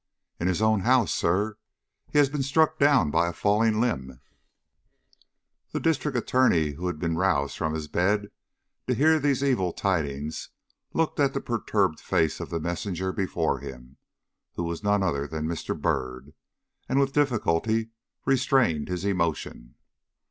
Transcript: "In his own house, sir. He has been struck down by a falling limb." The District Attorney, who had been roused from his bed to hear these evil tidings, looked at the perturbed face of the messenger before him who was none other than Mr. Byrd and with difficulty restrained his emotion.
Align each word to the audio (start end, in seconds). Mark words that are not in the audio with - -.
"In 0.39 0.47
his 0.47 0.63
own 0.63 0.79
house, 0.79 1.13
sir. 1.13 1.57
He 2.09 2.17
has 2.17 2.27
been 2.27 2.41
struck 2.41 2.79
down 2.79 3.11
by 3.11 3.27
a 3.27 3.33
falling 3.33 3.79
limb." 3.79 4.19
The 5.73 5.79
District 5.79 6.17
Attorney, 6.17 6.71
who 6.71 6.87
had 6.87 6.97
been 6.97 7.17
roused 7.17 7.55
from 7.55 7.75
his 7.75 7.87
bed 7.87 8.31
to 8.87 8.95
hear 8.95 9.19
these 9.19 9.43
evil 9.43 9.71
tidings, 9.73 10.49
looked 10.91 11.19
at 11.19 11.35
the 11.35 11.39
perturbed 11.39 11.99
face 11.99 12.39
of 12.39 12.49
the 12.49 12.59
messenger 12.59 13.11
before 13.11 13.59
him 13.59 13.97
who 14.55 14.63
was 14.63 14.81
none 14.83 15.03
other 15.03 15.27
than 15.27 15.45
Mr. 15.45 15.79
Byrd 15.79 16.33
and 16.89 16.99
with 16.99 17.13
difficulty 17.13 17.91
restrained 18.25 18.87
his 18.87 19.05
emotion. 19.05 19.75